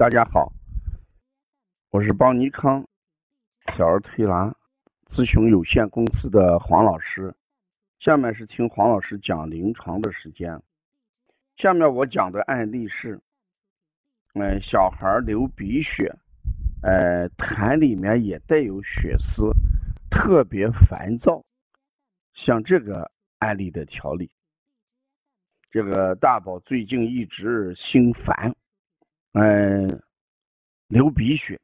[0.00, 0.50] 大家好，
[1.90, 2.88] 我是邦尼康
[3.76, 4.56] 小儿推拿
[5.10, 7.34] 咨询有限公司的黄老师。
[7.98, 10.62] 下面是听黄老师讲临床的时间。
[11.54, 13.20] 下面我讲的案例是，
[14.32, 16.16] 呃，小孩流鼻血，
[16.82, 19.50] 呃，痰里面也带有血丝，
[20.10, 21.44] 特别烦躁。
[22.32, 24.30] 像这个案例的调理，
[25.70, 28.56] 这个大宝最近一直心烦。
[29.32, 30.02] 嗯，
[30.88, 31.60] 流鼻血，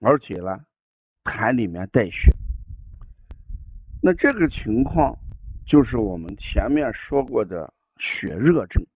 [0.00, 0.60] 而且呢，
[1.24, 2.30] 痰里面带血。
[4.02, 5.16] 那这个情况
[5.66, 8.86] 就是我们前面说过的血热症。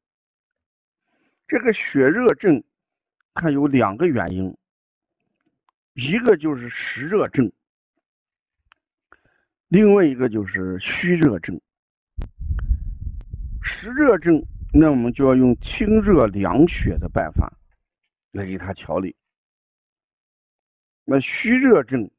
[1.48, 2.62] 这个血热症，
[3.33, 4.55] 看有两个原因，
[5.95, 7.51] 一个就是实热症，
[9.69, 11.59] 另外一个就是虚热症。
[13.63, 17.51] 实热症，那我们就要用清热凉血的办法。
[18.32, 19.16] 来给他调理。
[21.04, 22.10] 那虚热症，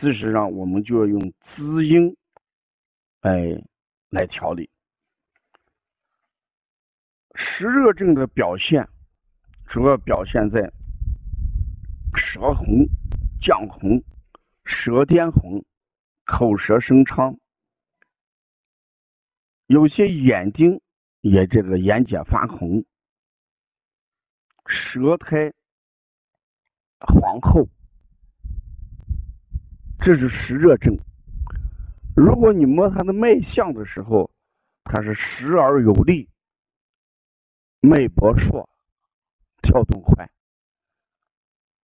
[0.00, 2.16] 事实上我们就要用滋阴，
[3.20, 3.62] 哎，
[4.10, 4.70] 来调理。
[7.34, 8.88] 湿热症的表现，
[9.68, 10.72] 主要表现在
[12.16, 12.88] 舌红、
[13.40, 14.02] 绛红、
[14.64, 15.64] 舌颠红、
[16.24, 17.38] 口舌生疮，
[19.66, 20.80] 有些眼睛
[21.20, 22.84] 也这个眼睑发红。
[24.68, 25.50] 舌苔
[27.00, 27.66] 黄厚，
[29.98, 30.98] 这是实热症。
[32.14, 34.30] 如果你摸他的脉象的时候，
[34.84, 36.28] 他是实而有力，
[37.80, 38.68] 脉搏硕，
[39.62, 40.30] 跳动快，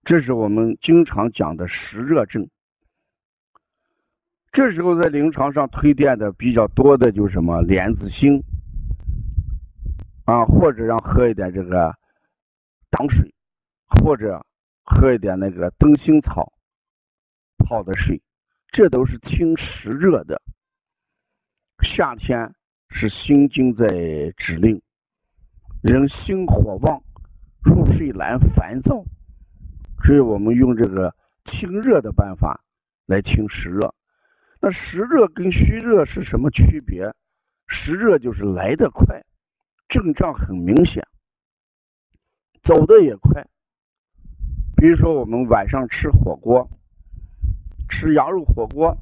[0.03, 2.47] 这是我们经常讲的实热症。
[4.53, 8.45] 这时候在临床上推荐的比较多的就是什么莲子心
[10.27, 11.97] 啊，或者让喝一点这个。
[12.95, 13.35] 糖水，
[13.89, 14.47] 或者
[14.85, 16.53] 喝一点那个灯心草
[17.59, 18.23] 泡的水，
[18.69, 20.41] 这都是清湿热的。
[21.83, 22.55] 夏天
[22.91, 24.81] 是心经在指令，
[25.83, 27.03] 人心火旺，
[27.65, 29.05] 入睡难，烦躁，
[30.05, 31.17] 所以我们用这个
[31.47, 32.65] 清热的办法
[33.07, 33.93] 来清湿热。
[34.61, 37.13] 那湿热跟虚热是什么区别？
[37.67, 39.21] 湿热就是来得快，
[39.89, 41.05] 症状很明显。
[42.65, 43.47] 走的也快，
[44.75, 46.67] 比如说我们晚上吃火锅，
[47.91, 48.97] 吃羊肉火锅，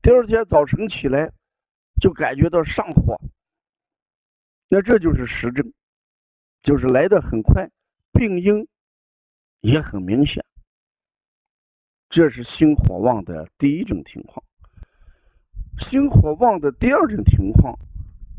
[0.00, 1.30] 第二天早晨起来
[2.00, 3.20] 就感觉到上火，
[4.70, 5.70] 那这就是实症，
[6.62, 7.70] 就是来的很快，
[8.10, 8.66] 病因
[9.60, 10.42] 也很明显，
[12.08, 14.42] 这是心火旺的第一种情况。
[15.90, 17.78] 心火旺的第二种情况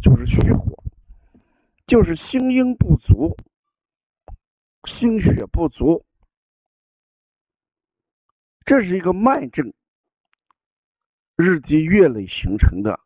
[0.02, 0.84] 就是虚火，
[1.86, 3.38] 就是心阴不足。
[5.00, 6.06] 心血不足，
[8.66, 9.74] 这是一个慢症，
[11.38, 13.00] 日积月累形成的。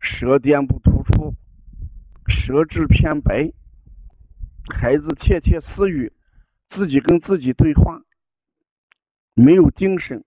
[0.00, 1.36] 舌尖不突出，
[2.26, 3.52] 舌质偏白，
[4.74, 6.12] 孩子窃窃私语，
[6.70, 8.02] 自己跟自己对话，
[9.34, 10.24] 没有精神，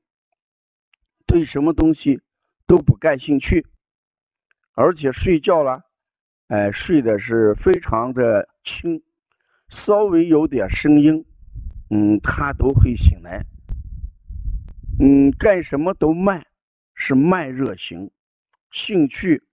[1.25, 2.21] 对什么东西
[2.65, 3.67] 都不感兴趣，
[4.71, 5.83] 而且睡觉了，
[6.47, 9.03] 哎，睡的是非常的轻。
[9.67, 11.25] 稍微有点声音，
[11.89, 13.45] 嗯，他都会醒来。
[14.99, 16.45] 嗯，干什么都慢，
[16.93, 18.11] 是慢热型，
[18.71, 19.43] 兴趣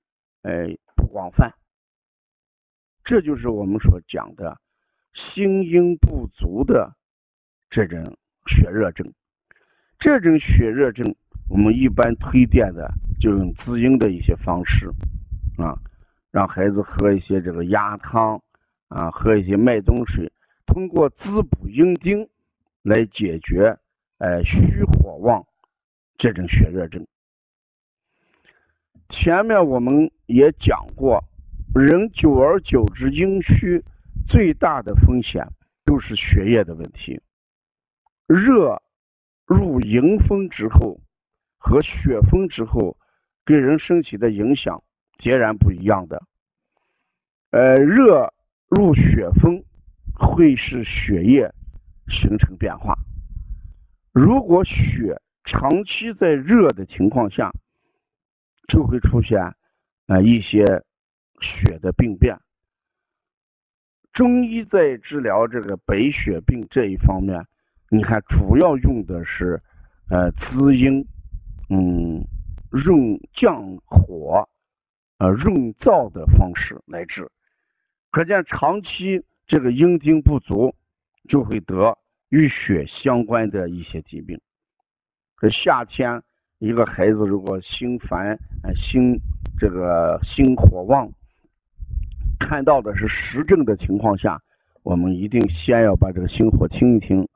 [0.43, 1.53] 哎不广泛。
[3.03, 4.61] 这就是我们所讲的
[5.13, 6.97] 心阴不足的
[7.69, 9.13] 这种血热症。
[9.99, 11.15] 这种血热症，
[11.49, 14.89] 我们一般推荐的就用滋阴的一些方式
[15.59, 15.77] 啊，
[16.31, 18.41] 让孩子喝一些这个鸭汤。
[18.93, 20.31] 啊，喝一些麦冬水，
[20.67, 22.29] 通过滋补阴经
[22.83, 23.79] 来解决，
[24.19, 25.47] 呃，虚火旺
[26.19, 27.07] 这种血热症。
[29.09, 31.25] 前面我们也讲过，
[31.75, 33.83] 人久而久之阴虚，
[34.29, 35.49] 最大的风险
[35.87, 37.19] 就是血液的问题。
[38.27, 38.83] 热
[39.47, 41.01] 入迎风之后
[41.57, 42.99] 和血风之后，
[43.47, 44.85] 给人身体的影响
[45.19, 46.23] 截然不一样的。
[47.53, 48.35] 呃，热。
[48.75, 49.63] 入血风
[50.15, 51.53] 会使血液
[52.09, 52.95] 形成变化。
[54.13, 57.51] 如果血长期在热的情况下，
[58.69, 59.39] 就会出现
[60.07, 60.65] 啊一些
[61.43, 62.41] 血的病变。
[64.11, 67.45] 中医在治疗这个白血病这一方面，
[67.91, 69.61] 你看主要用的是
[70.09, 71.07] 呃滋阴，
[71.69, 72.25] 嗯，
[72.87, 74.49] 用降火，
[75.19, 77.31] 呃润燥的方式来治。
[78.13, 80.75] 可见长期这个阴精不足，
[81.31, 81.97] 就会得
[82.29, 84.39] 与血相关的一些疾病。
[85.39, 86.23] 这夏天，
[86.59, 88.39] 一个孩子如果心烦、
[88.77, 89.19] 心
[89.59, 91.11] 这个心火旺，
[92.39, 94.39] 看到的是实症的情况下，
[94.83, 97.27] 我们一定先要把这个心火清一清。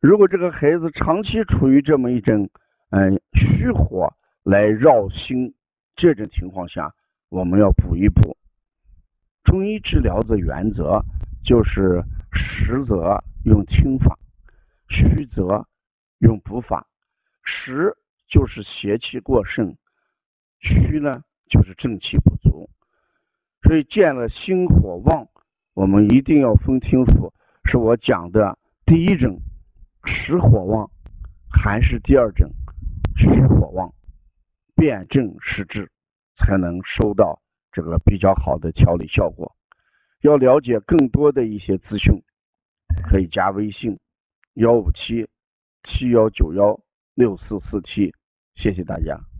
[0.00, 2.50] 如果这个孩子长期处于这么一种
[2.90, 4.12] 嗯虚火
[4.42, 5.54] 来绕心
[5.94, 6.92] 这种情况下，
[7.28, 8.36] 我们要补一补。
[9.52, 11.04] 中医治疗的原则
[11.44, 12.02] 就是
[12.32, 14.18] 实则用清法，
[14.88, 15.68] 虚则
[16.20, 16.86] 用补法。
[17.42, 17.94] 实
[18.26, 19.76] 就是邪气过盛，
[20.58, 22.70] 虚呢就是正气不足。
[23.62, 25.28] 所以见了心火旺，
[25.74, 27.30] 我们一定要分清楚，
[27.66, 29.38] 是我讲的第一种
[30.06, 30.90] 实火旺，
[31.50, 32.50] 还是第二种
[33.16, 33.92] 虚火旺，
[34.74, 35.92] 辨证施治，
[36.38, 39.56] 才能收到这个比较好的调理效果。
[40.20, 42.22] 要了解更多的一些资讯，
[43.10, 43.98] 可以加微信
[44.54, 45.28] 幺五七
[45.82, 46.78] 七幺九幺
[47.14, 48.14] 六四四七，
[48.54, 49.31] 谢谢大家。